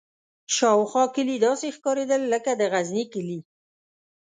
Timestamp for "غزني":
2.71-3.05